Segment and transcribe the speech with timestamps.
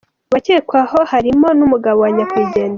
[0.25, 0.79] Mu bakekwa
[1.11, 2.69] harimo n’ umugabo wa Nyakwigendera.